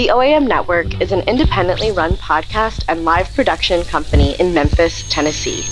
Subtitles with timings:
[0.00, 5.62] The OAM Network is an independently run podcast and live production company in Memphis, Tennessee.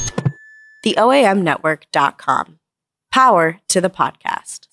[0.85, 2.59] TheOAMNetwork.com.
[3.11, 4.67] Power to the podcast.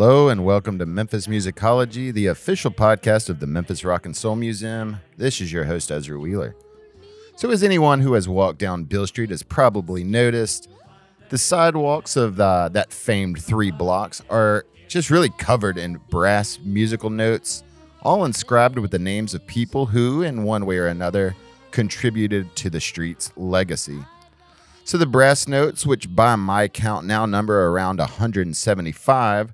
[0.00, 4.34] Hello and welcome to Memphis Musicology, the official podcast of the Memphis Rock and Soul
[4.34, 4.96] Museum.
[5.18, 6.56] This is your host, Ezra Wheeler.
[7.36, 10.70] So, as anyone who has walked down Beale Street has probably noticed,
[11.28, 17.10] the sidewalks of uh, that famed three blocks are just really covered in brass musical
[17.10, 17.62] notes,
[18.00, 21.36] all inscribed with the names of people who, in one way or another,
[21.72, 23.98] contributed to the street's legacy.
[24.84, 29.52] So the brass notes, which by my count now number around 175,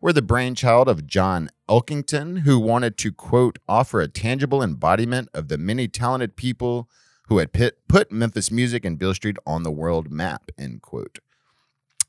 [0.00, 5.48] were the brainchild of John Elkington, who wanted to, quote, offer a tangible embodiment of
[5.48, 6.88] the many talented people
[7.28, 11.18] who had pit, put Memphis music and Beale Street on the world map, end quote.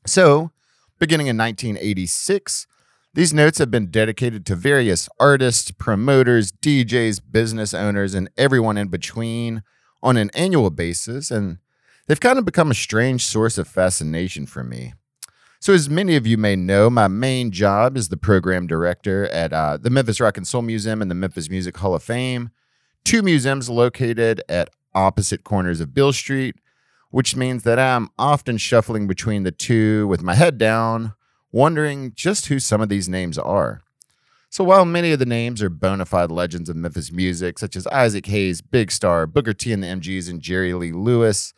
[0.06, 0.50] So,
[0.98, 2.66] beginning in 1986,
[3.12, 8.88] these notes have been dedicated to various artists, promoters, DJs, business owners, and everyone in
[8.88, 9.62] between
[10.02, 11.58] on an annual basis, and
[12.06, 14.94] they've kind of become a strange source of fascination for me.
[15.62, 19.52] So, as many of you may know, my main job is the program director at
[19.52, 22.48] uh, the Memphis Rock and Soul Museum and the Memphis Music Hall of Fame,
[23.04, 26.56] two museums located at opposite corners of Beale Street,
[27.10, 31.12] which means that I'm often shuffling between the two with my head down,
[31.52, 33.82] wondering just who some of these names are.
[34.48, 37.86] So while many of the names are bona fide legends of Memphis music, such as
[37.88, 41.52] Isaac Hayes, Big Star, Booker T and the MGs, and Jerry Lee Lewis,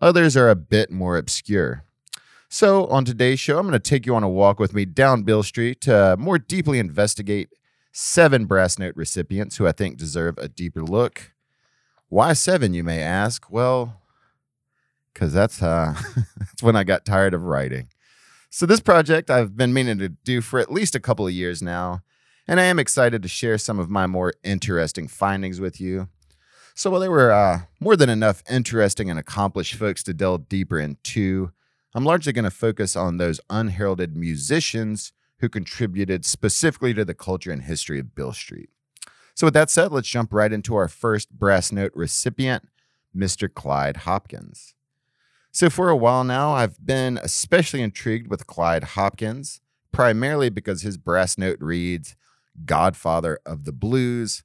[0.00, 1.84] others are a bit more obscure.
[2.54, 5.22] So on today's show, I'm going to take you on a walk with me down
[5.22, 7.48] Beale Street to more deeply investigate
[7.92, 11.32] seven brass note recipients who I think deserve a deeper look.
[12.10, 13.50] Why seven, you may ask?
[13.50, 14.02] Well,
[15.14, 15.94] because that's uh,
[16.38, 17.88] that's when I got tired of writing.
[18.50, 21.62] So this project I've been meaning to do for at least a couple of years
[21.62, 22.02] now,
[22.46, 26.10] and I am excited to share some of my more interesting findings with you.
[26.74, 30.78] So while there were uh, more than enough interesting and accomplished folks to delve deeper
[30.78, 31.52] into,
[31.94, 37.50] I'm largely going to focus on those unheralded musicians who contributed specifically to the culture
[37.50, 38.70] and history of Beale Street.
[39.34, 42.68] So, with that said, let's jump right into our first brass note recipient,
[43.16, 43.52] Mr.
[43.52, 44.74] Clyde Hopkins.
[45.50, 49.60] So, for a while now, I've been especially intrigued with Clyde Hopkins,
[49.90, 52.16] primarily because his brass note reads
[52.64, 54.42] Godfather of the Blues,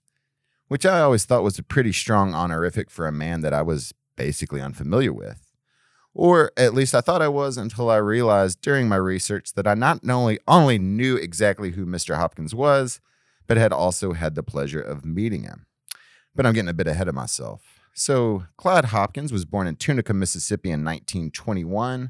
[0.68, 3.94] which I always thought was a pretty strong honorific for a man that I was
[4.18, 5.47] basically unfamiliar with.
[6.18, 9.76] Or at least I thought I was until I realized during my research that I
[9.76, 12.16] not only only knew exactly who Mr.
[12.16, 13.00] Hopkins was,
[13.46, 15.68] but had also had the pleasure of meeting him.
[16.36, 17.80] But I'm getting a bit ahead of myself.
[17.94, 22.10] So, Clyde Hopkins was born in Tunica, Mississippi in 1921.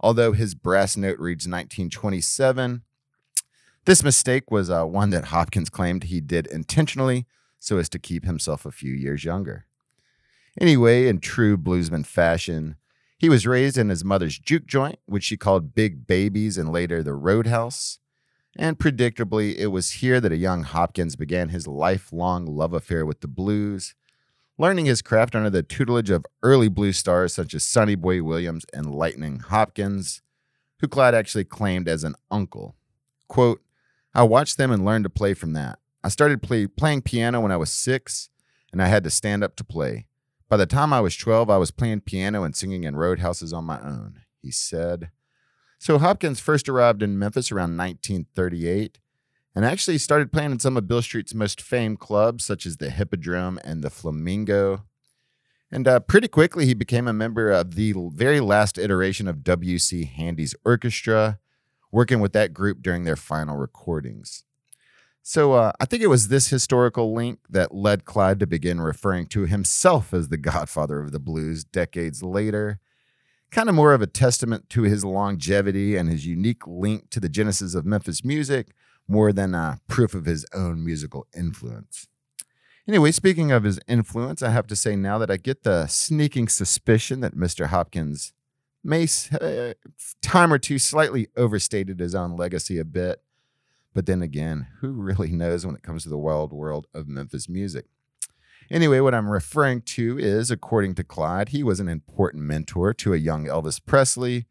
[0.00, 2.82] Although his brass note reads 1927,
[3.86, 7.24] this mistake was uh, one that Hopkins claimed he did intentionally
[7.58, 9.64] so as to keep himself a few years younger.
[10.60, 12.76] Anyway, in true bluesman fashion,
[13.18, 17.02] he was raised in his mother's juke joint, which she called Big Babies and later
[17.02, 17.98] the Roadhouse.
[18.58, 23.20] And predictably, it was here that a young Hopkins began his lifelong love affair with
[23.20, 23.94] the blues,
[24.58, 28.64] learning his craft under the tutelage of early blues stars such as Sonny Boy Williams
[28.72, 30.22] and Lightning Hopkins,
[30.80, 32.76] who Clyde actually claimed as an uncle.
[33.28, 33.62] Quote,
[34.14, 35.78] I watched them and learned to play from that.
[36.02, 38.30] I started play, playing piano when I was six,
[38.72, 40.06] and I had to stand up to play.
[40.48, 43.64] By the time I was 12, I was playing piano and singing in roadhouses on
[43.64, 45.10] my own, he said.
[45.78, 48.98] So Hopkins first arrived in Memphis around 1938
[49.54, 52.90] and actually started playing in some of Bill Street's most famed clubs, such as the
[52.90, 54.84] Hippodrome and the Flamingo.
[55.72, 60.04] And uh, pretty quickly, he became a member of the very last iteration of W.C.
[60.04, 61.40] Handy's orchestra,
[61.90, 64.44] working with that group during their final recordings.
[65.28, 69.26] So uh, I think it was this historical link that led Clyde to begin referring
[69.26, 72.78] to himself as the godfather of the blues decades later.
[73.50, 77.28] Kind of more of a testament to his longevity and his unique link to the
[77.28, 78.68] genesis of Memphis music,
[79.08, 82.06] more than a proof of his own musical influence.
[82.86, 86.46] Anyway, speaking of his influence, I have to say now that I get the sneaking
[86.46, 87.66] suspicion that Mr.
[87.66, 88.32] Hopkins
[88.84, 89.08] may,
[89.40, 89.74] uh,
[90.22, 93.22] time or two, slightly overstated his own legacy a bit.
[93.96, 97.48] But then again, who really knows when it comes to the wild world of Memphis
[97.48, 97.86] music?
[98.70, 103.14] Anyway, what I'm referring to is, according to Clyde, he was an important mentor to
[103.14, 104.44] a young Elvis Presley,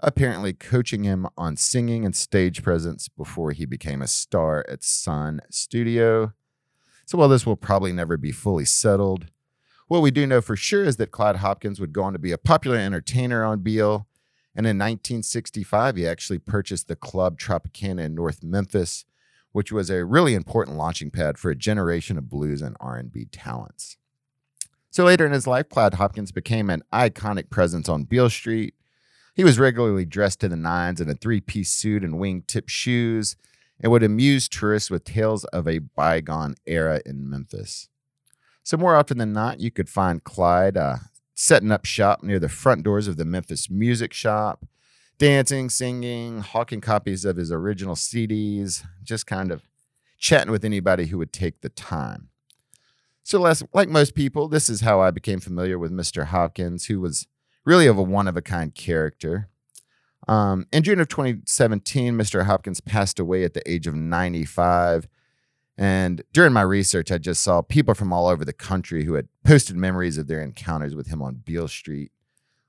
[0.00, 5.40] apparently coaching him on singing and stage presence before he became a star at Sun
[5.50, 6.34] Studio.
[7.06, 9.30] So while this will probably never be fully settled,
[9.88, 12.32] what we do know for sure is that Clyde Hopkins would go on to be
[12.32, 14.06] a popular entertainer on Beale.
[14.54, 19.04] And in 1965, he actually purchased the Club Tropicana in North Memphis,
[19.52, 23.96] which was a really important launching pad for a generation of blues and R&B talents.
[24.90, 28.74] So later in his life, Clyde Hopkins became an iconic presence on Beale Street.
[29.34, 33.36] He was regularly dressed to the nines in a three-piece suit and wing-tip shoes,
[33.80, 37.88] and would amuse tourists with tales of a bygone era in Memphis.
[38.62, 40.96] So, more often than not, you could find Clyde uh,
[41.40, 44.66] setting up shop near the front doors of the Memphis Music Shop,
[45.16, 49.62] dancing, singing, hawking copies of his original CDs, just kind of
[50.18, 52.28] chatting with anybody who would take the time.
[53.22, 53.40] So,
[53.72, 56.26] like most people, this is how I became familiar with Mr.
[56.26, 57.26] Hopkins, who was
[57.64, 59.48] really of a one of a kind character.
[60.28, 62.44] Um, in June of 2017, Mr.
[62.44, 65.08] Hopkins passed away at the age of 95.
[65.80, 69.28] And during my research, I just saw people from all over the country who had
[69.46, 72.12] posted memories of their encounters with him on Beale Street,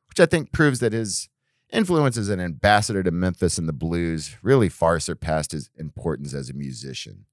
[0.07, 1.27] which I think proves that his
[1.73, 6.49] influence as an ambassador to Memphis and the blues really far surpassed his importance as
[6.49, 7.25] a musician.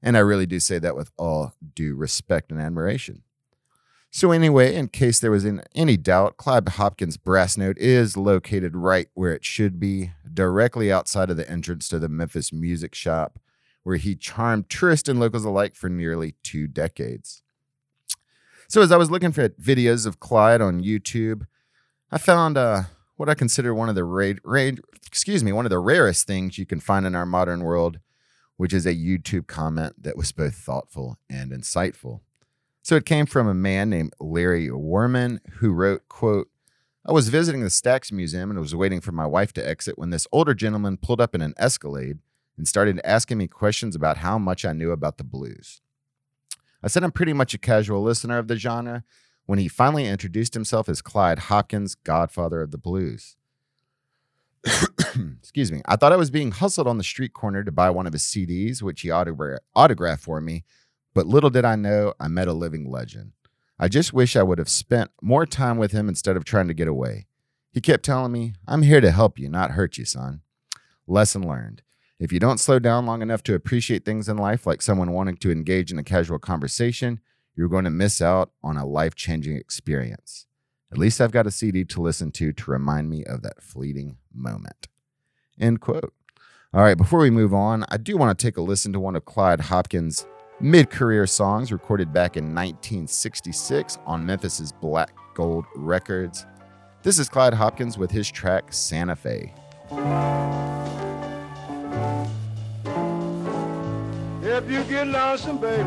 [0.00, 3.22] And I really do say that with all due respect and admiration.
[4.12, 9.08] So, anyway, in case there was any doubt, Clyde Hopkins' brass note is located right
[9.14, 13.40] where it should be, directly outside of the entrance to the Memphis Music Shop,
[13.82, 17.42] where he charmed tourists and locals alike for nearly two decades.
[18.68, 21.46] So, as I was looking for videos of Clyde on YouTube,
[22.10, 22.82] I found uh,
[23.16, 24.70] what I consider one of the ra- ra-
[25.06, 27.98] excuse me one of the rarest things you can find in our modern world,
[28.56, 32.20] which is a YouTube comment that was both thoughtful and insightful.
[32.82, 36.48] So it came from a man named Larry Warman who wrote, quote,
[37.06, 40.10] I was visiting the Stax Museum and was waiting for my wife to exit when
[40.10, 42.18] this older gentleman pulled up in an Escalade
[42.56, 45.80] and started asking me questions about how much I knew about the blues.
[46.82, 49.04] I said I'm pretty much a casual listener of the genre
[49.46, 53.36] when he finally introduced himself as Clyde Hopkins, godfather of the blues.
[55.38, 55.82] Excuse me.
[55.86, 58.22] I thought I was being hustled on the street corner to buy one of his
[58.22, 60.64] CDs, which he autogra- autographed for me
[61.14, 63.32] but little did I know, I met a living legend.
[63.78, 66.74] I just wish I would have spent more time with him instead of trying to
[66.74, 67.26] get away.
[67.72, 70.42] He kept telling me, I'm here to help you, not hurt you, son.
[71.06, 71.82] Lesson learned.
[72.22, 75.38] If you don't slow down long enough to appreciate things in life, like someone wanting
[75.38, 77.18] to engage in a casual conversation,
[77.56, 80.46] you're going to miss out on a life changing experience.
[80.92, 84.18] At least I've got a CD to listen to to remind me of that fleeting
[84.32, 84.86] moment.
[85.58, 86.14] End quote.
[86.72, 89.16] All right, before we move on, I do want to take a listen to one
[89.16, 90.24] of Clyde Hopkins'
[90.60, 96.46] mid career songs recorded back in 1966 on Memphis's Black Gold Records.
[97.02, 99.52] This is Clyde Hopkins with his track Santa Fe.
[104.44, 105.82] If you get lonesome, baby,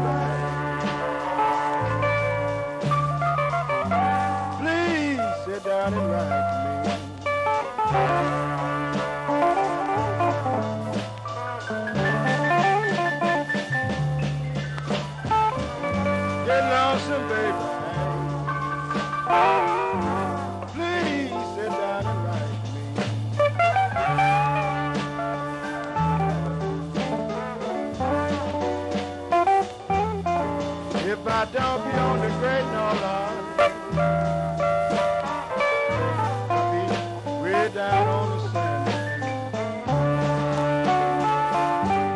[4.59, 6.45] please sit down and write
[7.93, 8.54] to me.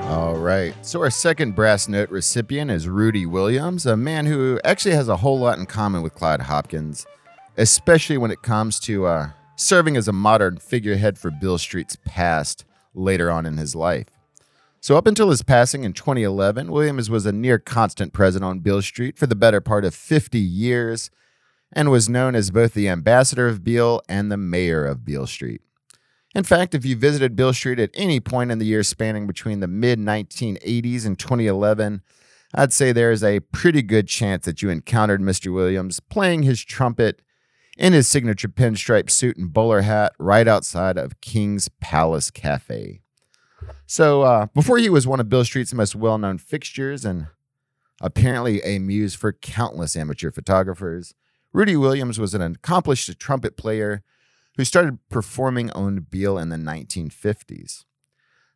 [0.07, 0.73] All right.
[0.85, 5.17] So, our second brass note recipient is Rudy Williams, a man who actually has a
[5.17, 7.05] whole lot in common with Clyde Hopkins,
[7.57, 12.63] especially when it comes to uh, serving as a modern figurehead for Beale Street's past
[12.93, 14.07] later on in his life.
[14.81, 18.81] So, up until his passing in 2011, Williams was a near constant present on Beale
[18.81, 21.11] Street for the better part of 50 years
[21.73, 25.61] and was known as both the ambassador of Beale and the mayor of Beale Street.
[26.33, 29.59] In fact, if you visited Beale Street at any point in the year spanning between
[29.59, 32.01] the mid 1980s and 2011,
[32.53, 35.53] I'd say there is a pretty good chance that you encountered Mr.
[35.53, 37.21] Williams playing his trumpet
[37.77, 43.01] in his signature pinstripe suit and bowler hat right outside of King's Palace Cafe.
[43.85, 47.27] So, uh, before he was one of Beale Street's most well known fixtures and
[48.01, 51.15] apparently a muse for countless amateur photographers,
[51.51, 54.03] Rudy Williams was an accomplished trumpet player
[54.57, 57.85] who started performing on Beale in the 1950s.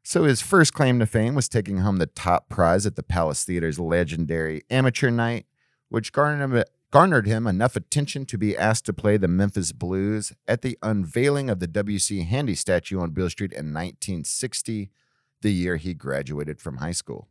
[0.04, 3.46] So his first claim to fame was taking home the top prize at the Palace
[3.46, 5.46] Theater's legendary Amateur Night,
[5.88, 10.34] which garnered him, garnered him enough attention to be asked to play the Memphis Blues
[10.46, 12.24] at the unveiling of the W.C.
[12.24, 14.92] Handy statue on Beale Street in 1960,
[15.44, 17.28] the year he graduated from high school.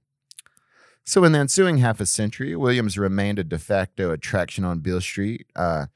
[1.04, 5.00] So, in the ensuing half a century, Williams remained a de facto attraction on Beale
[5.00, 5.46] Street.
[5.56, 5.86] Uh,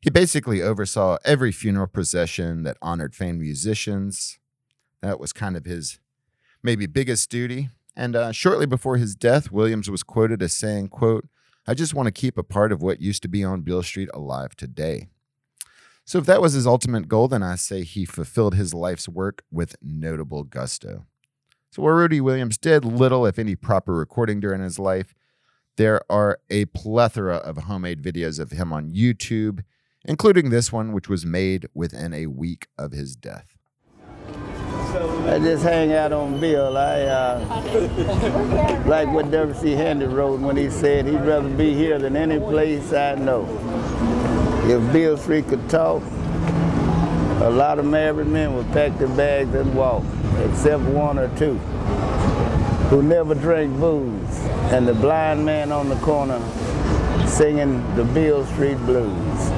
[0.00, 4.38] he basically oversaw every funeral procession that honored famed musicians.
[5.00, 5.98] That was kind of his
[6.62, 7.70] maybe biggest duty.
[7.96, 11.26] And uh, shortly before his death, Williams was quoted as saying, quote,
[11.66, 14.08] I just want to keep a part of what used to be on Beale Street
[14.14, 15.08] alive today.
[16.04, 19.44] So if that was his ultimate goal, then I say he fulfilled his life's work
[19.50, 21.06] with notable gusto.
[21.72, 25.14] So while Rudy Williams did little, if any, proper recording during his life,
[25.78, 29.64] there are a plethora of homemade videos of him on YouTube,
[30.04, 33.56] including this one, which was made within a week of his death.
[35.24, 36.76] I just hang out on Beale.
[36.76, 39.70] I uh, like what W.C.
[39.70, 43.48] Handy wrote when he said he'd rather be here than any place I know.
[44.64, 46.02] If Beale Free could talk,
[47.42, 50.04] a lot of married men would pack their bags and walk,
[50.44, 51.54] except one or two
[52.88, 54.38] who never drank booze,
[54.70, 56.40] and the blind man on the corner
[57.26, 59.51] singing the Beale Street Blues.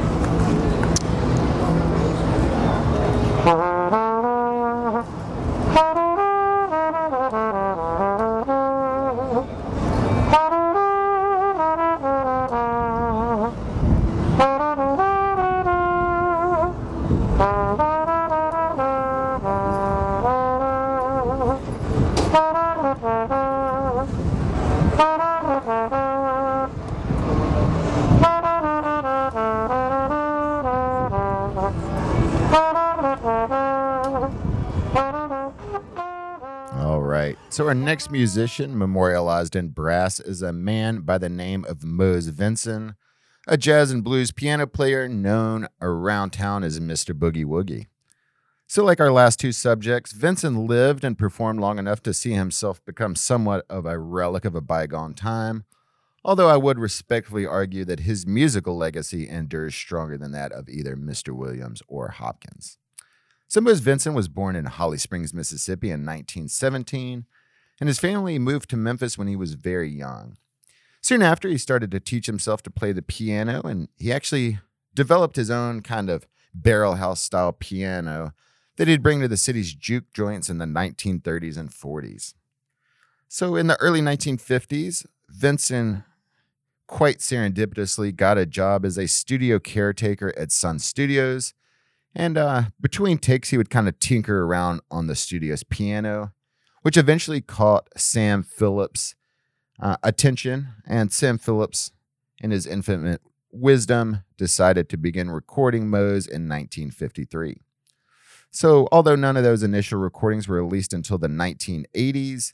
[37.55, 42.27] So our next musician memorialized in brass is a man by the name of Mose
[42.27, 42.97] Vinson,
[43.47, 47.17] a jazz and blues piano player known around town as Mr.
[47.17, 47.87] Boogie Woogie.
[48.67, 52.85] So, like our last two subjects, Vinson lived and performed long enough to see himself
[52.85, 55.63] become somewhat of a relic of a bygone time,
[56.25, 60.97] although I would respectfully argue that his musical legacy endures stronger than that of either
[60.97, 61.33] Mr.
[61.33, 62.79] Williams or Hopkins.
[63.57, 67.27] Mose Vinson was born in Holly Springs, Mississippi in 1917,
[67.81, 70.37] and his family moved to Memphis when he was very young.
[71.01, 74.59] Soon after, he started to teach himself to play the piano, and he actually
[74.95, 78.33] developed his own kind of barrel house style piano
[78.77, 82.35] that he'd bring to the city's juke joints in the 1930s and 40s.
[83.29, 86.05] So in the early 1950s, Vinson
[86.87, 91.55] quite serendipitously got a job as a studio caretaker at Sun Studios.
[92.15, 96.33] And uh, between takes, he would kind of tinker around on the studio's piano,
[96.85, 99.15] which eventually caught Sam Phillips'
[99.81, 100.69] uh, attention.
[100.87, 101.93] And Sam Phillips,
[102.43, 107.63] in his infinite wisdom, decided to begin recording Mose in 1953.
[108.51, 112.53] So, although none of those initial recordings were released until the 1980s,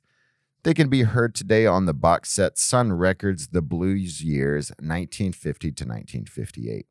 [0.63, 5.73] they can be heard today on the box set Sun Records The Blues Years 1950
[5.73, 6.87] to 1958.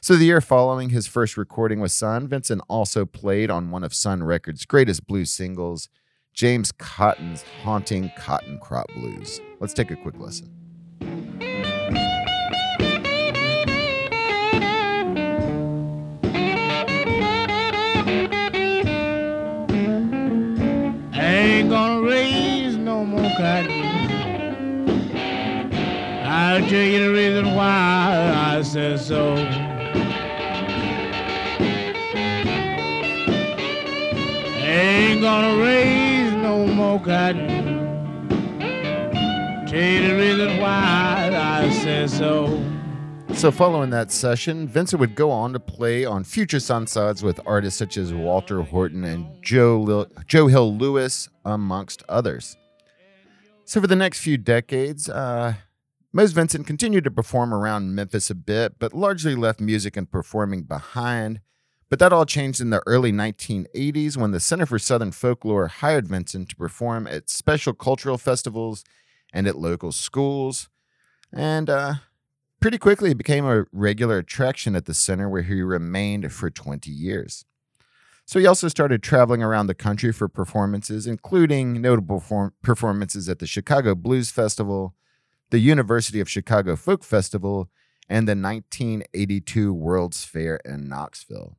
[0.00, 3.94] So, the year following his first recording with Sun, Vinson also played on one of
[3.94, 5.88] Sun Records' greatest blues singles,
[6.38, 9.40] James Cotton's Haunting Cotton Crop Blues.
[9.58, 10.48] Let's take a quick listen.
[21.12, 23.82] ain't gonna raise no more cotton.
[26.24, 29.34] I'll tell you the reason why I said so.
[34.62, 35.97] Ain't gonna raise
[36.66, 37.76] more cotton.
[39.66, 42.62] Tell you the reason why I said so.
[43.34, 47.78] So, following that session, Vinson would go on to play on future Sunsides with artists
[47.78, 52.56] such as Walter Horton and Joe, Lil- Joe Hill Lewis, amongst others.
[53.64, 55.54] So, for the next few decades, uh,
[56.12, 60.62] Mose Vinson continued to perform around Memphis a bit, but largely left music and performing
[60.62, 61.40] behind.
[61.90, 66.06] But that all changed in the early 1980s when the Center for Southern Folklore hired
[66.06, 68.84] Vinson to perform at special cultural festivals
[69.32, 70.68] and at local schools.
[71.32, 71.94] And uh,
[72.60, 76.90] pretty quickly he became a regular attraction at the center where he remained for 20
[76.90, 77.44] years.
[78.26, 83.38] So he also started traveling around the country for performances, including notable perform- performances at
[83.38, 84.94] the Chicago Blues Festival,
[85.48, 87.70] the University of Chicago Folk Festival,
[88.06, 91.56] and the 1982 World's Fair in Knoxville.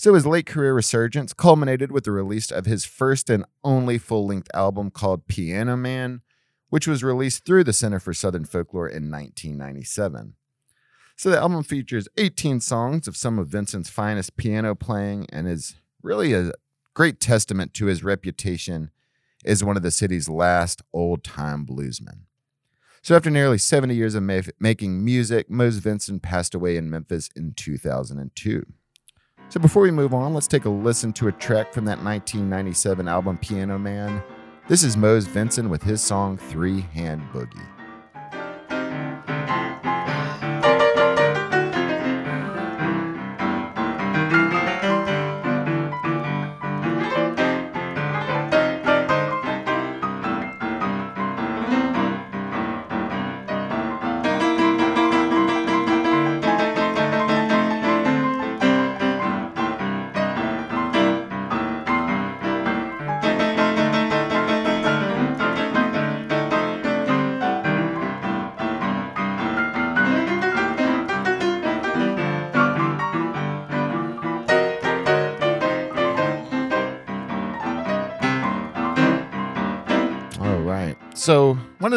[0.00, 4.26] So his late career resurgence culminated with the release of his first and only full
[4.26, 6.22] length album called Piano Man,
[6.70, 10.36] which was released through the Center for Southern Folklore in 1997.
[11.16, 15.74] So the album features 18 songs of some of Vinson's finest piano playing and is
[16.02, 16.52] really a
[16.94, 18.92] great testament to his reputation
[19.44, 22.20] as one of the city's last old time bluesmen.
[23.02, 27.28] So after nearly 70 years of ma- making music, Mose Vinson passed away in Memphis
[27.36, 28.64] in 2002.
[29.50, 33.08] So before we move on, let's take a listen to a track from that 1997
[33.08, 34.22] album Piano Man.
[34.68, 37.79] This is Mose Vinson with his song Three Hand Boogie.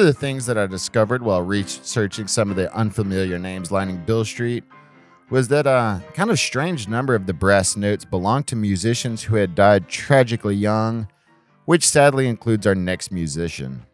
[0.04, 4.26] Of the things that I discovered while researching some of the unfamiliar names lining Beale
[4.26, 4.66] Street
[5.30, 9.38] was that a kind of strange number of the brass notes belonged to musicians who
[9.38, 11.08] had died tragically young,
[11.64, 13.86] which sadly includes our next musician.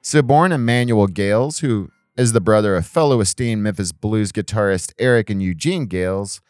[0.00, 5.30] So, born Emmanuel Gales, who is the brother of fellow esteemed Memphis blues guitarist Eric
[5.30, 6.40] and Eugene Gales,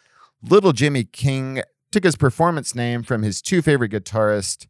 [0.43, 4.67] Little Jimmy King took his performance name from his two favorite guitarists,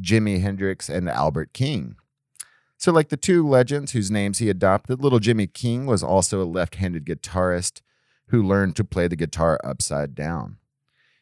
[0.00, 1.96] Jimi Hendrix and Albert King.
[2.76, 6.44] So, like the two legends whose names he adopted, Little Jimmy King was also a
[6.44, 7.80] left handed guitarist
[8.28, 10.58] who learned to play the guitar upside down.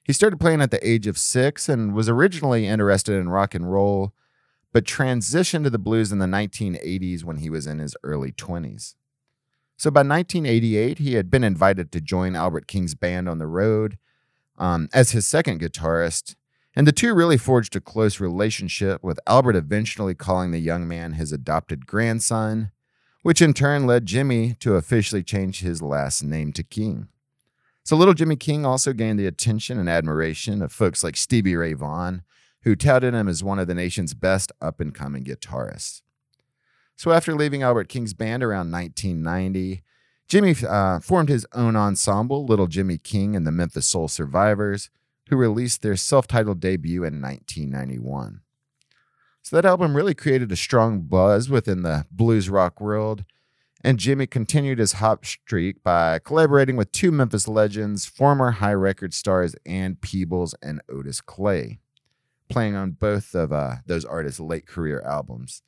[0.05, 3.71] He started playing at the age of six and was originally interested in rock and
[3.71, 4.13] roll,
[4.73, 8.95] but transitioned to the blues in the 1980s when he was in his early 20s.
[9.77, 13.99] So by 1988, he had been invited to join Albert King's band on the road
[14.59, 16.37] um, as his second guitarist,
[16.75, 21.13] and the two really forged a close relationship, with Albert eventually calling the young man
[21.13, 22.71] his adopted grandson,
[23.23, 27.09] which in turn led Jimmy to officially change his last name to King.
[27.85, 31.73] So little Jimmy King also gained the attention and admiration of folks like Stevie Ray
[31.73, 32.23] Vaughan,
[32.63, 36.03] who touted him as one of the nation's best up and coming guitarists.
[36.97, 39.83] So after leaving Albert King's band around 1990,
[40.29, 44.89] Jimmy uh, formed his own ensemble, Little Jimmy King and the Memphis Soul Survivors,
[45.29, 48.41] who released their self titled debut in 1991.
[49.43, 53.25] So that album really created a strong buzz within the blues rock world,
[53.83, 59.13] and Jimmy continued his hot streak by collaborating with two Memphis legends, former Hi Record
[59.13, 61.81] stars Ann Peebles and Otis Clay,
[62.49, 65.63] playing on both of uh, those artists' late career albums.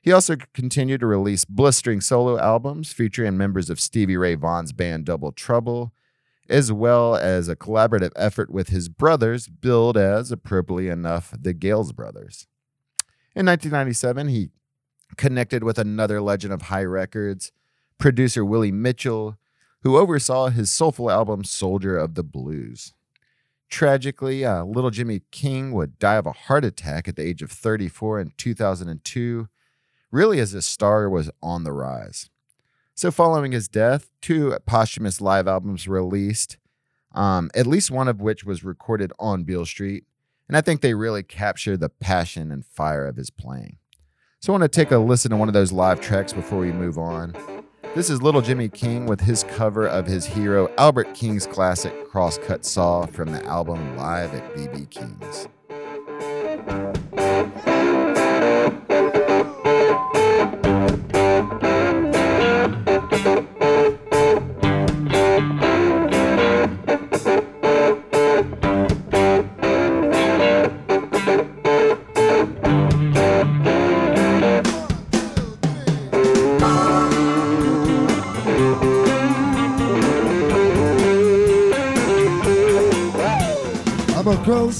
[0.00, 5.04] He also continued to release blistering solo albums featuring members of Stevie Ray Vaughan's band
[5.04, 5.92] Double Trouble,
[6.48, 11.92] as well as a collaborative effort with his brothers, billed as, appropriately enough, the Gales
[11.92, 12.46] Brothers.
[13.34, 14.50] In 1997, he
[15.16, 17.52] connected with another legend of Hi Records,
[17.98, 19.36] producer Willie Mitchell,
[19.82, 22.92] who oversaw his soulful album Soldier of the Blues.
[23.68, 27.50] Tragically, uh, little Jimmy King would die of a heart attack at the age of
[27.50, 29.48] 34 in 2002,
[30.10, 32.30] really as his star was on the rise.
[32.98, 36.56] So, following his death, two posthumous live albums were released,
[37.12, 40.04] um, at least one of which was recorded on Beale Street.
[40.48, 43.76] And I think they really capture the passion and fire of his playing.
[44.40, 46.72] So, I want to take a listen to one of those live tracks before we
[46.72, 47.36] move on.
[47.94, 52.64] This is Little Jimmy King with his cover of his hero Albert King's classic Crosscut
[52.64, 55.48] Saw from the album Live at BB King's.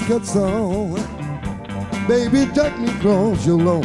[0.06, 0.94] Crosscut song.
[2.06, 3.84] Baby, take me cross your lawn.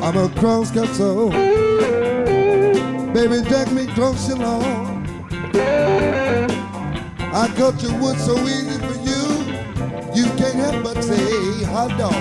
[0.00, 1.30] I'm a crosscut song.
[3.12, 5.04] Baby, take me cross your lawn.
[7.34, 9.44] I cut your wood so easy for you.
[10.14, 12.14] You can't help but say hot dog.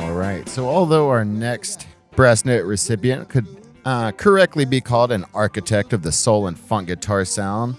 [0.00, 0.48] All right.
[0.48, 3.48] So, although our next brass note recipient could
[3.84, 7.76] uh, correctly be called an architect of the soul and funk guitar sound,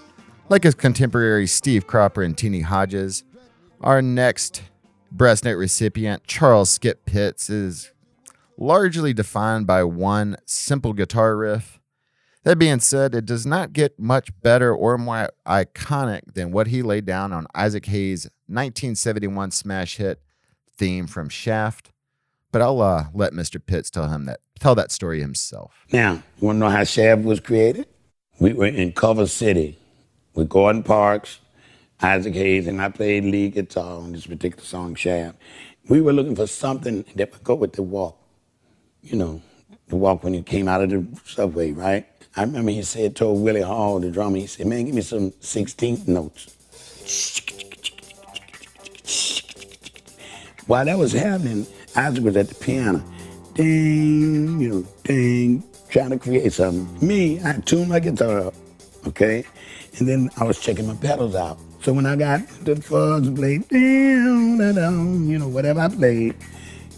[0.50, 3.22] Like his contemporary Steve Cropper and Teenie Hodges,
[3.82, 4.62] our next
[5.12, 7.92] breast note recipient, Charles Skip Pitts, is
[8.58, 11.78] largely defined by one simple guitar riff.
[12.42, 16.82] That being said, it does not get much better or more iconic than what he
[16.82, 20.20] laid down on Isaac Hayes' 1971 smash hit
[20.76, 21.92] theme from Shaft.
[22.50, 23.64] But I'll uh, let Mr.
[23.64, 25.86] Pitts tell him that tell that story himself.
[25.92, 27.86] Now, you want to know how Shaft was created?
[28.40, 29.79] We were in Culver City
[30.34, 31.40] with Gordon Parks,
[32.02, 35.36] Isaac Hayes, and I played lead guitar on this particular song, Shaft.
[35.88, 38.16] We were looking for something that would go with the walk.
[39.02, 39.42] You know,
[39.88, 42.06] the walk when you came out of the subway, right?
[42.36, 45.32] I remember he said, told Willie Hall, the drummer, he said, man, give me some
[45.32, 46.56] 16th notes.
[50.66, 51.66] While that was happening,
[51.96, 53.02] Isaac was at the piano.
[53.54, 57.06] Ding, you know, ding, trying to create something.
[57.06, 58.54] Me, I tuned my guitar up,
[59.08, 59.44] okay?
[59.98, 61.58] And then I was checking my pedals out.
[61.82, 66.36] So when I got the fuzz played, down, down, you know, whatever I played,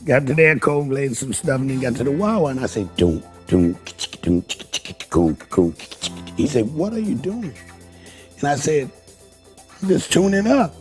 [0.05, 2.67] got to the echo, played some stuff, and then got to the wah and I
[2.67, 3.79] said, doom, doom,
[4.23, 4.45] doom, doom.
[5.11, 5.75] Doom."
[6.37, 7.55] He said, what are you doing?
[8.39, 8.91] And I said,
[9.81, 10.75] I'm just tuning up.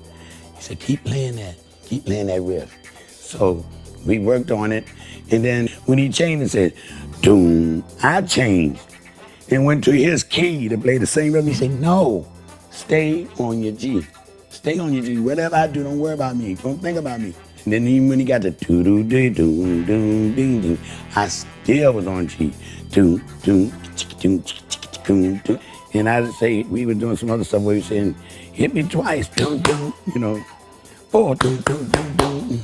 [0.55, 2.73] He said, keep playing that, keep playing that riff.
[3.09, 3.65] So
[4.05, 4.85] we worked on it,
[5.29, 6.73] and then when he changed, it said,
[7.21, 8.81] doom, I changed
[9.51, 11.49] and went to his key to play the same rhythm.
[11.49, 12.25] He said, no,
[12.69, 14.05] stay on your G.
[14.49, 15.19] Stay on your G.
[15.19, 16.55] Whatever I do, don't worry about me.
[16.55, 17.33] Don't think about me.
[17.65, 20.77] And then even when he got the doo doo doo doo doo doo doo,
[21.15, 22.53] I still was on G.
[22.89, 23.71] Doo doo
[24.19, 24.43] doo
[25.03, 25.59] doo doo.
[25.93, 28.15] And I would say we were doing some other stuff where he was saying,
[28.53, 30.41] hit me twice, doo doo, you know,
[31.09, 32.59] four doo doo doo doo.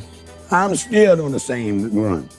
[0.50, 2.30] I'm still on the same run.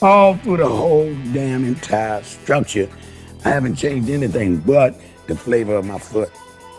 [0.00, 2.88] All through the whole damn entire structure.
[3.46, 6.32] I haven't changed anything but the flavor of my foot.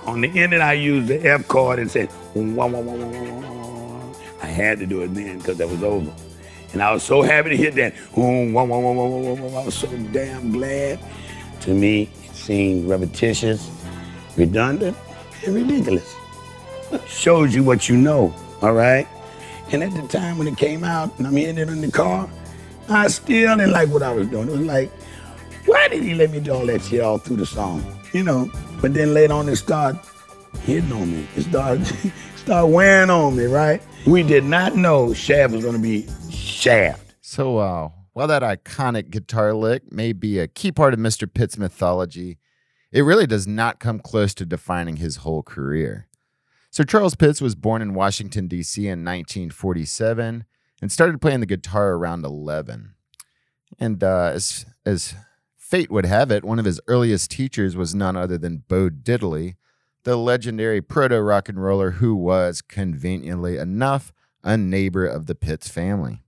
[0.05, 4.13] On the ending, I used the F chord and said, wah, wah, wah.
[4.43, 6.11] I had to do it then because that was over.
[6.73, 7.93] And I was so happy to hit that.
[8.17, 10.99] I was so damn glad.
[11.61, 13.71] To me, it seemed repetitious,
[14.35, 14.97] redundant,
[15.45, 16.13] and ridiculous.
[17.07, 19.07] Shows you what you know, all right?
[19.71, 22.29] And at the time when it came out and I'm hearing it in the car,
[22.89, 24.49] I still didn't like what I was doing.
[24.49, 24.91] It was like,
[25.67, 27.83] why did he let me do all that shit all through the song?
[28.13, 28.49] You know,
[28.81, 29.99] but then later on it started
[30.61, 31.27] hitting on me.
[31.35, 31.85] It started,
[32.35, 33.81] started wearing on me, right?
[34.05, 37.15] We did not know Shaft was gonna be Shaft.
[37.21, 41.31] So, uh, while that iconic guitar lick may be a key part of Mr.
[41.31, 42.39] Pitt's mythology,
[42.91, 46.07] it really does not come close to defining his whole career.
[46.71, 48.81] Sir Charles Pitts was born in Washington, D.C.
[48.83, 50.45] in 1947
[50.81, 52.93] and started playing the guitar around 11.
[53.79, 55.15] And uh, as, as
[55.67, 59.55] fate would have it, one of his earliest teachers was none other than Bo Diddley,
[60.03, 64.13] the legendary proto rock and roller who was, conveniently enough,
[64.45, 66.23] a neighbor of the Pitts family.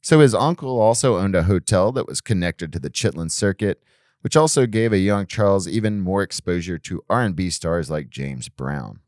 [0.00, 3.82] So his uncle also owned a hotel that was connected to the Chitlin circuit,
[4.22, 9.00] which also gave a young Charles even more exposure to R&B stars like James Brown.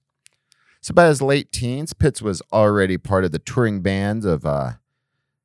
[0.82, 4.72] So by his late teens, Pitts was already part of the touring bands of uh,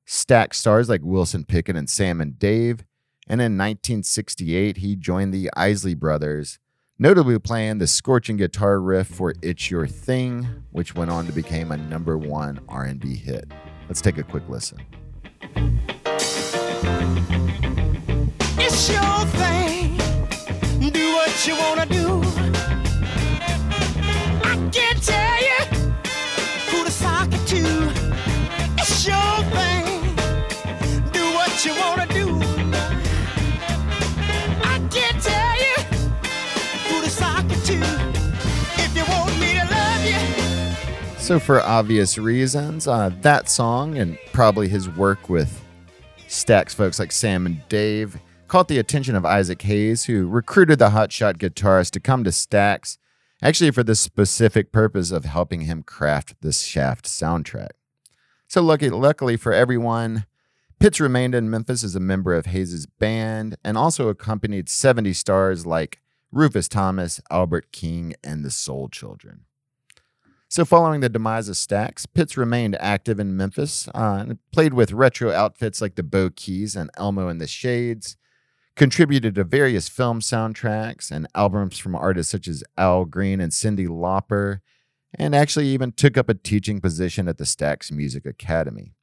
[0.06, 2.84] Stax stars like Wilson Pickett and Sam and Dave.
[3.30, 6.60] And in 1968, he joined the Isley Brothers,
[6.98, 11.74] notably playing the scorching guitar riff for "It's Your Thing," which went on to become
[11.74, 13.52] a number one R&B hit.
[13.90, 14.80] Let's take a quick listen.
[18.60, 19.98] It's your thing.
[20.92, 22.22] Do what you wanna do.
[24.44, 25.60] I can't tell you
[26.70, 27.92] who to sock it to.
[28.78, 30.16] It's your thing.
[31.12, 31.97] Do what you wanna
[41.28, 45.62] So, for obvious reasons, uh, that song and probably his work with
[46.30, 50.92] Stax folks like Sam and Dave caught the attention of Isaac Hayes, who recruited the
[50.92, 52.98] hotshot guitarist to come to Stax,
[53.42, 57.72] actually for the specific purpose of helping him craft the Shaft soundtrack.
[58.48, 60.26] So, lucky, luckily for everyone,
[60.80, 65.66] Pitts remained in Memphis as a member of Hayes' band and also accompanied 70 stars
[65.66, 66.00] like
[66.32, 69.42] Rufus Thomas, Albert King, and the Soul Children.
[70.50, 74.94] So, following the demise of Stax, Pitts remained active in Memphis uh, and played with
[74.94, 78.16] retro outfits like the Bo Keys and Elmo and the Shades,
[78.74, 83.88] contributed to various film soundtracks and albums from artists such as Al Green and Cyndi
[83.88, 84.62] Lauper,
[85.14, 88.94] and actually even took up a teaching position at the Stax Music Academy.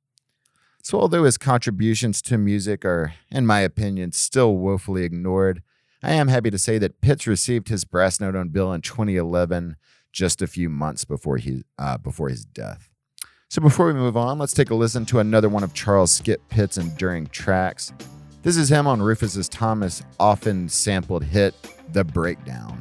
[0.83, 5.63] So, although his contributions to music are, in my opinion, still woefully ignored,
[6.03, 9.77] I am happy to say that Pitts received his brass note on Beale in 2011,
[10.15, 12.89] just a few months before, he, uh, before his death.
[13.51, 16.41] So before we move on, let's take a listen to another one of Charles Skip
[16.49, 17.93] Pitts' enduring tracks.
[18.43, 21.55] This is him on Rufus's Thomas often sampled hit,
[21.93, 22.81] The Breakdown.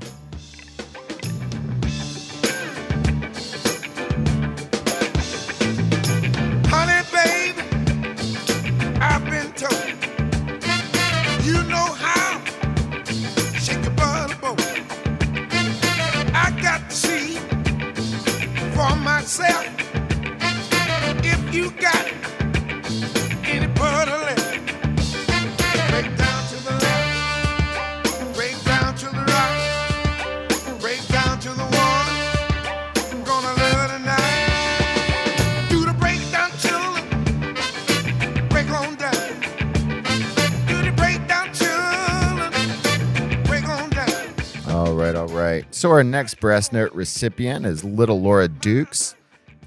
[45.84, 49.16] So our next brass note recipient is Little Laura Dukes.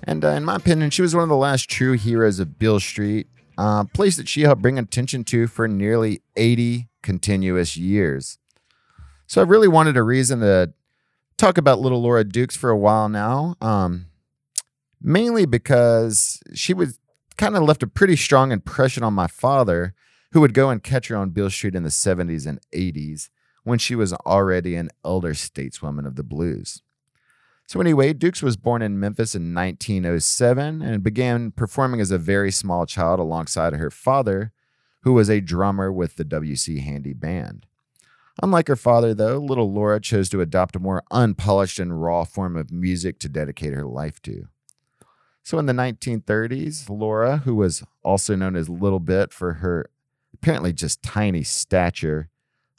[0.02, 2.81] And uh, in my opinion, she was one of the last true heroes of Beale
[2.81, 3.26] Street,
[3.59, 8.38] uh, a place that she helped bring attention to for nearly 80 continuous years.
[9.26, 10.72] So I really wanted a reason to
[11.37, 14.07] talk about Little Laura Dukes for a while now, um,
[15.02, 16.98] mainly because she was
[17.37, 19.92] kind of left a pretty strong impression on my father,
[20.33, 23.29] who would go and catch her on Beale Street in the 70s and 80s
[23.66, 26.83] when she was already an elder stateswoman of the blues.
[27.66, 32.52] So, anyway, Dukes was born in Memphis in 1907 and began performing as a very
[32.52, 34.52] small child alongside her father,
[35.02, 36.79] who was a drummer with the W.C.
[36.79, 37.66] Handy Band.
[38.40, 42.57] Unlike her father, though, little Laura chose to adopt a more unpolished and raw form
[42.57, 44.46] of music to dedicate her life to.
[45.42, 49.90] So, in the 1930s, Laura, who was also known as Little Bit for her
[50.33, 52.29] apparently just tiny stature,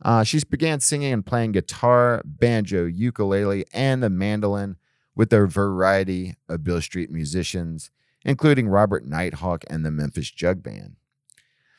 [0.01, 4.77] uh, she began singing and playing guitar, banjo, ukulele, and the mandolin
[5.15, 7.89] with a variety of Beale Street musicians,
[8.23, 10.95] including Robert Nighthawk and the Memphis Jug Band.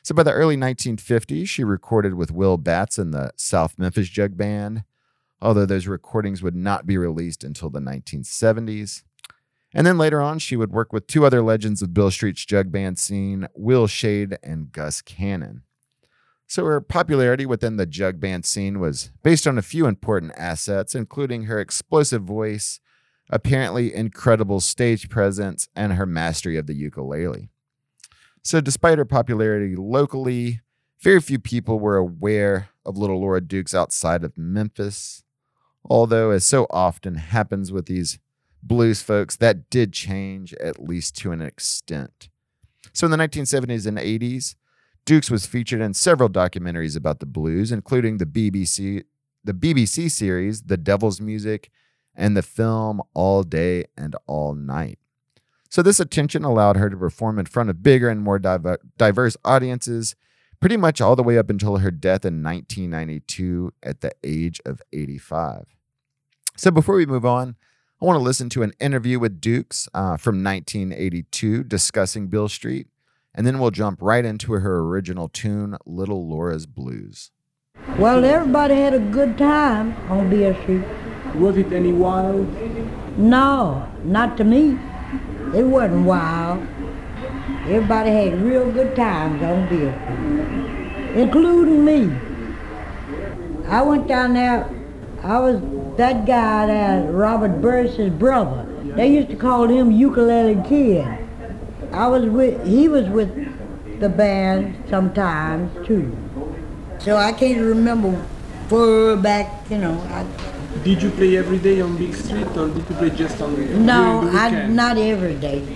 [0.03, 4.37] So by the early 1950s, she recorded with Will Batts and the South Memphis Jug
[4.37, 4.85] Band,
[5.41, 9.03] although those recordings would not be released until the 1970s.
[9.73, 12.73] And then later on, she would work with two other legends of Beale Street's jug
[12.73, 15.63] band scene, Will Shade and Gus Cannon.
[16.49, 20.95] So her popularity within the jug band scene was based on a few important assets,
[20.95, 22.81] including her explosive voice,
[23.29, 27.51] apparently incredible stage presence, and her mastery of the ukulele.
[28.43, 30.63] So, despite her popularity locally,
[31.01, 35.23] very few people were aware of Little Laura Dukes outside of Memphis.
[35.85, 38.19] Although, as so often happens with these
[38.63, 42.31] blues folks, that did change at least to an extent.
[42.95, 44.55] So, in the 1970s and 80s,
[45.09, 49.05] Dukes was featured in several documentaries about the blues, including the BBC,
[49.43, 51.71] the BBC series The Devil's Music
[52.15, 54.99] and the film All Day and All Night.
[55.71, 59.35] So this attention allowed her to perform in front of bigger and more diver- diverse
[59.47, 60.15] audiences
[60.61, 64.83] pretty much all the way up until her death in 1992 at the age of
[64.93, 65.75] 85.
[66.55, 67.57] So before we move on,
[68.03, 72.89] I want to listen to an interview with Dukes uh, from 1982 discussing Beale Street
[73.35, 77.31] and then we'll jump right into her original tune, Little Laura's Blues.
[77.99, 80.85] Well, everybody had a good time on Beale Street.
[81.35, 82.47] Was it any wild?
[83.19, 84.79] No, not to me.
[85.55, 86.67] It wasn't wild.
[87.67, 92.11] Everybody had real good times on Beale Street, including me.
[93.67, 94.69] I went down there.
[95.23, 95.61] I was
[95.97, 98.65] that guy there, Robert Burris's brother.
[98.97, 101.28] They used to call him Ukulele Kid.
[101.93, 103.31] I was with, he was with
[104.01, 106.17] the band sometimes too.
[106.99, 108.25] So I can't remember
[108.69, 109.99] far back, you know.
[110.11, 110.27] I,
[110.85, 113.55] Did you play every day on Big Street or did you play just on
[113.87, 115.67] no, during the I, not every day.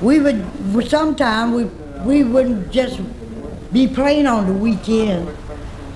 [0.00, 0.44] We would,
[0.88, 1.64] sometimes we,
[2.04, 3.00] we wouldn't just
[3.72, 5.28] be playing on the weekend.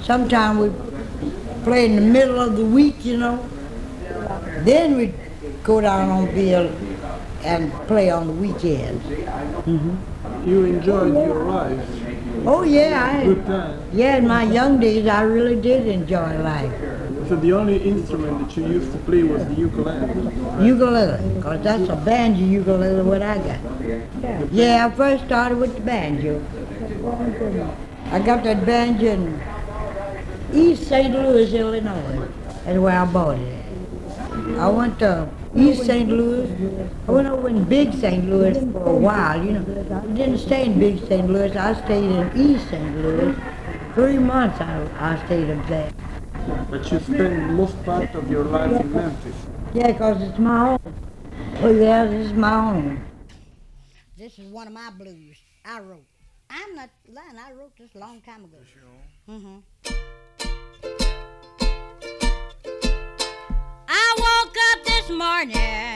[0.03, 3.49] Sometimes we play in the middle of the week, you know.
[4.65, 5.15] Then we'd
[5.63, 6.71] go down on Beale
[7.45, 9.03] and play on the weekends.
[9.65, 9.97] hmm
[10.49, 11.81] You enjoyed your life.
[12.47, 13.81] Oh yeah, Good I, time.
[13.93, 14.17] yeah.
[14.17, 16.73] In my young days, I really did enjoy life.
[17.29, 20.67] So the only instrument that you used to play was the ukulele.
[20.67, 24.53] Ukulele, cause that's a banjo ukulele what I got.
[24.53, 26.45] Yeah, I first started with the banjo.
[28.13, 29.41] I got that banjo in
[30.53, 31.13] East St.
[31.15, 32.29] Louis, Illinois.
[32.65, 33.65] That's where I bought it.
[34.59, 36.09] I went to East St.
[36.09, 36.89] Louis.
[37.07, 38.29] I went over in Big St.
[38.29, 40.03] Louis for a while, you know.
[40.03, 41.29] I didn't stay in Big St.
[41.31, 41.55] Louis.
[41.57, 42.97] I stayed in East St.
[43.03, 43.37] Louis.
[43.95, 45.93] Three months I, I stayed up there.
[46.69, 49.37] But you spend most part of your life in Memphis.
[49.73, 50.95] Yeah, 'cause it's my home.
[51.63, 53.05] Oh, yeah, this is my home.
[54.17, 56.05] This is one of my blues I wrote.
[56.51, 57.39] I'm not lying.
[57.39, 58.59] I wrote this a long time ago.
[59.29, 60.14] Mm-hmm.
[65.47, 65.94] Morning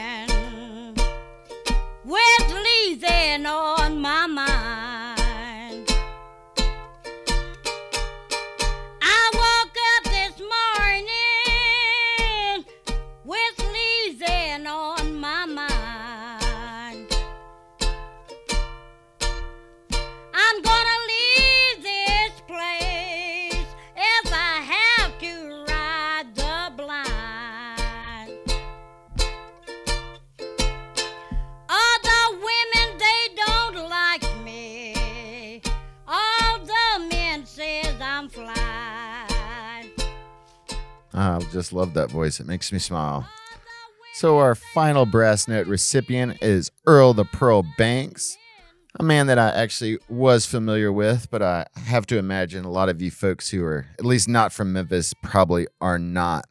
[41.68, 42.40] just love that voice.
[42.40, 43.28] It makes me smile.
[44.14, 48.38] So, our final brass note recipient is Earl the Pearl Banks,
[48.98, 52.88] a man that I actually was familiar with, but I have to imagine a lot
[52.88, 56.46] of you folks who are at least not from Memphis probably are not.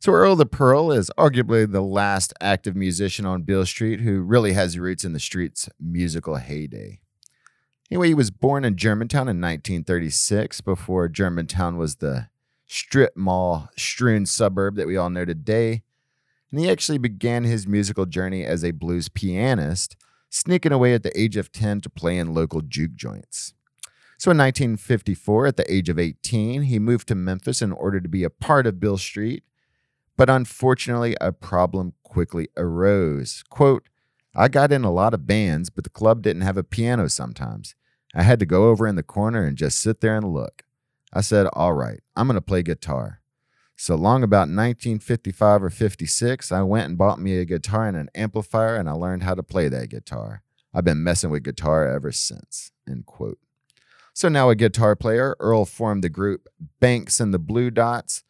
[0.00, 4.54] So, Earl the Pearl is arguably the last active musician on Beale Street who really
[4.54, 7.00] has roots in the street's musical heyday.
[7.90, 12.28] Anyway, he was born in Germantown in 1936 before Germantown was the
[12.72, 15.82] strip mall strewn suburb that we all know today.
[16.50, 19.94] And he actually began his musical journey as a blues pianist,
[20.30, 23.52] sneaking away at the age of 10 to play in local juke joints.
[24.16, 28.08] So in 1954, at the age of 18, he moved to Memphis in order to
[28.08, 29.42] be a part of Beale Street.
[30.16, 33.44] But unfortunately, a problem quickly arose.
[33.50, 33.88] Quote,
[34.34, 37.74] I got in a lot of bands, but the club didn't have a piano sometimes.
[38.14, 40.62] I had to go over in the corner and just sit there and look.
[41.12, 43.20] I said, All right, I'm going to play guitar.
[43.76, 48.10] So long about 1955 or 56, I went and bought me a guitar and an
[48.14, 50.42] amplifier, and I learned how to play that guitar.
[50.74, 52.70] I've been messing with guitar ever since.
[52.88, 53.38] End quote.
[54.14, 56.48] So now a guitar player, Earl formed the group
[56.80, 58.24] Banks and the Blue Dots,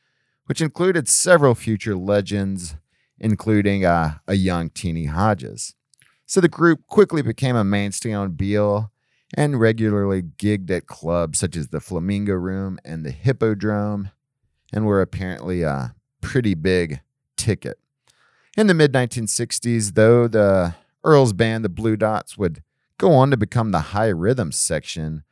[0.47, 2.77] which included several future legends,
[3.18, 5.75] including uh, a young Teenie Hodges.
[6.25, 8.91] So the group quickly became a mainstay on Beale
[9.35, 14.11] and regularly gigged at clubs such as the Flamingo Room and the Hippodrome,
[14.73, 17.01] and were apparently a pretty big
[17.37, 17.79] ticket.
[18.57, 22.62] In the mid 1960s, though, the Earl's band, the Blue Dots, would
[22.99, 25.25] go on to become the Hi Rhythm section,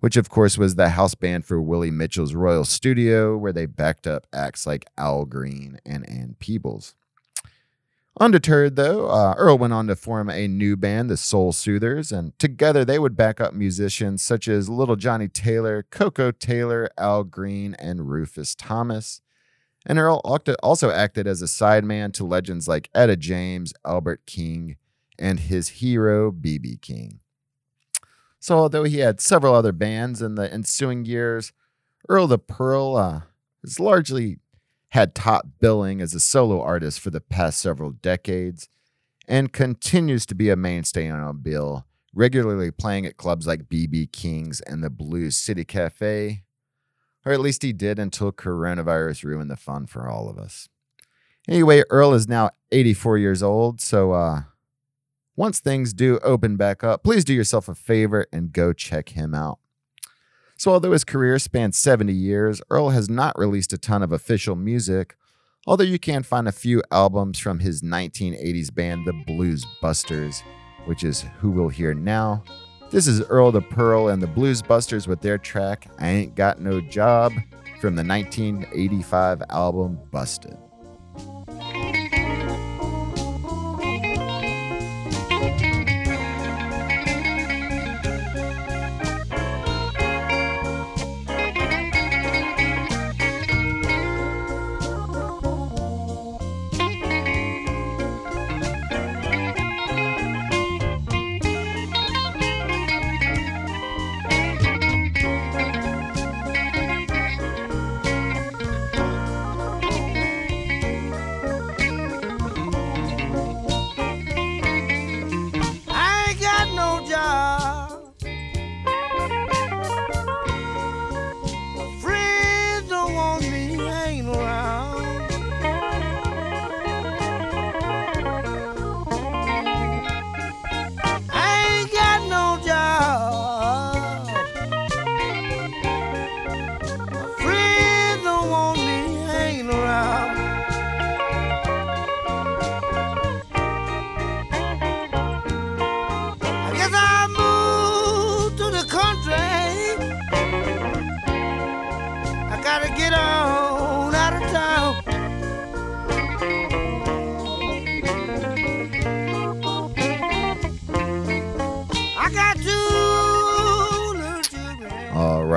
[0.00, 4.06] which of course was the house band for Willie Mitchell's Royal Studio, where they backed
[4.06, 6.94] up acts like Al Green and Ann Peebles.
[8.20, 12.38] Undeterred, though, uh, Earl went on to form a new band, the Soul Soothers, and
[12.38, 17.74] together they would back up musicians such as Little Johnny Taylor, Koko Taylor, Al Green,
[17.74, 19.22] and Rufus Thomas.
[19.86, 20.20] And Earl
[20.62, 24.76] also acted as a sideman to legends like Etta James, Albert King,
[25.18, 26.78] and his hero, B.B.
[26.82, 27.20] King.
[28.38, 31.52] So, although he had several other bands in the ensuing years,
[32.08, 33.20] Earl the Pearl uh,
[33.62, 34.38] has largely
[34.92, 38.68] had top billing as a solo artist for the past several decades
[39.26, 44.60] and continues to be a mainstay on Beale, regularly playing at clubs like BB King's
[44.60, 46.42] and the Blues City Cafe,
[47.24, 50.68] or at least he did until coronavirus ruined the fun for all of us.
[51.48, 54.42] Anyway, Earl is now 84 years old, so uh,
[55.36, 59.34] once things do open back up, please do yourself a favor and go check him
[59.34, 59.58] out.
[60.62, 64.54] So, although his career spans 70 years, Earl has not released a ton of official
[64.54, 65.16] music,
[65.66, 70.44] although you can find a few albums from his 1980s band, the Blues Busters,
[70.84, 72.44] which is who we'll hear now.
[72.90, 76.60] This is Earl the Pearl and the Blues Busters with their track, I Ain't Got
[76.60, 77.32] No Job,
[77.80, 80.56] from the 1985 album Busted.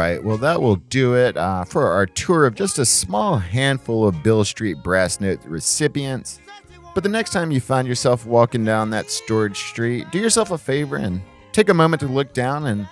[0.05, 0.23] Right.
[0.23, 4.21] Well, that will do it uh, for our tour of just a small handful of
[4.21, 6.39] Beale Street Brass Note recipients.
[6.93, 10.59] But the next time you find yourself walking down that storage street, do yourself a
[10.59, 12.87] favor and take a moment to look down and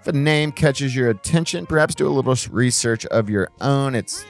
[0.00, 3.94] if a name catches your attention, perhaps do a little research of your own.
[3.94, 4.24] It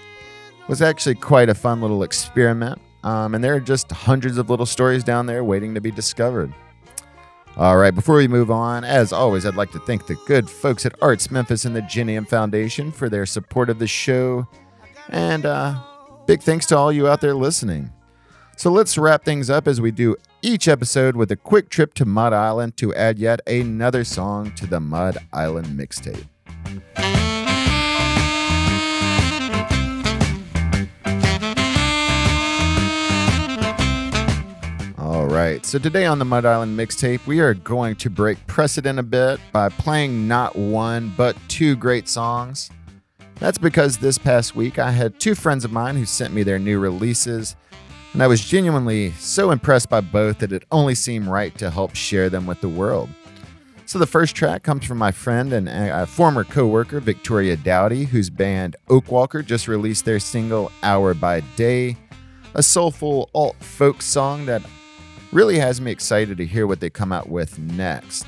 [0.67, 2.81] was actually quite a fun little experiment.
[3.05, 6.53] Um, and there are just hundreds of little stories down there waiting to be discovered.
[7.57, 10.85] All right, before we move on, as always, I'd like to thank the good folks
[10.85, 14.49] at Arts Memphis and the Genium Foundation for their support of the show.
[15.09, 15.81] And uh,
[16.27, 17.93] big thanks to all you out there listening.
[18.57, 22.05] So let's wrap things up as we do each episode with a quick trip to
[22.05, 26.27] Mud Island to add yet another song to the Mud Island mixtape.
[35.35, 39.03] Right, so today on the Mud Island mixtape, we are going to break precedent a
[39.03, 42.71] bit by playing not one, but two great songs.
[43.41, 46.61] That's because this past week I had two friends of mine who sent me their
[46.61, 47.57] new releases,
[48.13, 51.97] and I was genuinely so impressed by both that it only seemed right to help
[51.97, 53.09] share them with the world.
[53.87, 58.05] So the first track comes from my friend and uh, a former co-worker Victoria Dowdy,
[58.05, 61.97] whose band Oakwalker just released their single "Hour by Day,"
[62.55, 64.63] a soulful alt folk song that
[65.35, 68.25] really has me excited to hear what they come out with next.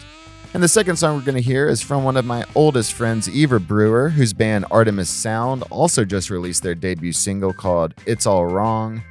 [0.52, 3.28] And the second song we're going to hear is from one of my oldest friends,
[3.28, 8.46] Eva Brewer, whose band Artemis Sound also just released their debut single called It's All
[8.46, 9.02] Wrong.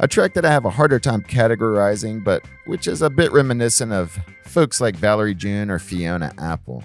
[0.00, 3.92] A track that I have a harder time categorizing, but which is a bit reminiscent
[3.92, 6.82] of folks like Valerie June or Fiona Apple.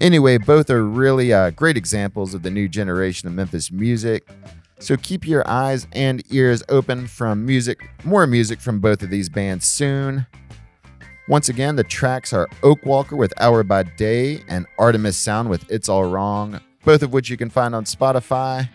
[0.00, 4.28] Anyway, both are really uh, great examples of the new generation of Memphis music.
[4.82, 9.28] So keep your eyes and ears open from music, more music from both of these
[9.28, 10.26] bands soon.
[11.28, 15.88] Once again, the tracks are Oakwalker with Hour by Day and Artemis Sound with It's
[15.88, 18.68] All Wrong, both of which you can find on Spotify.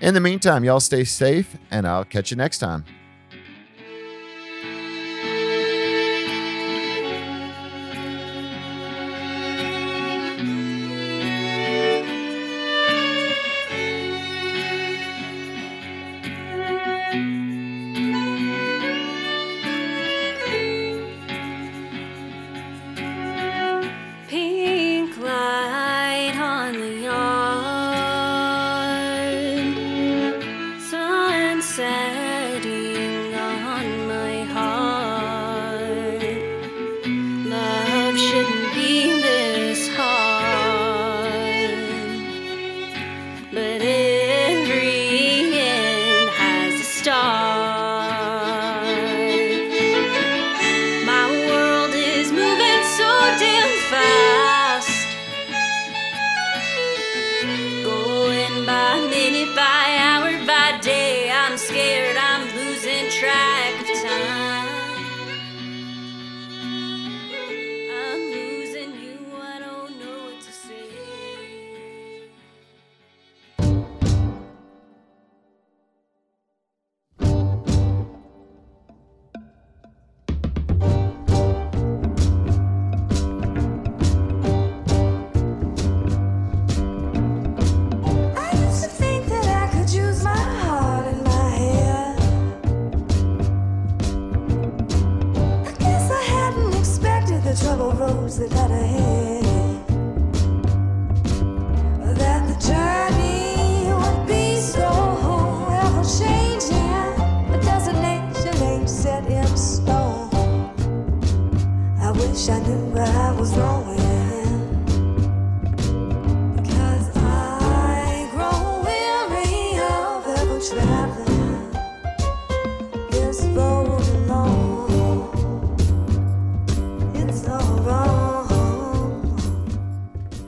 [0.00, 2.84] In the meantime, y'all stay safe, and I'll catch you next time.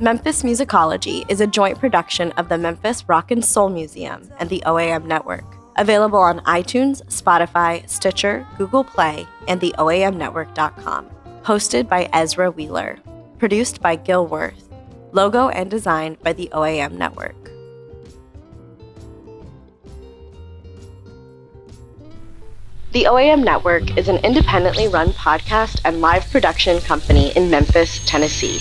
[0.06, 4.62] Memphis Musicology is a joint production of the Memphis Rock and Soul Museum and the
[4.64, 5.44] OAM Network.
[5.78, 11.10] Available on iTunes, Spotify, Stitcher, Google Play, and the OAMnetwork.com.
[11.42, 13.00] Hosted by Ezra Wheeler.
[13.38, 14.68] Produced by Gil Worth.
[15.10, 17.50] Logo and designed by the OAM Network.
[22.92, 28.60] The OAM Network is an independently run podcast and live production company in Memphis, Tennessee.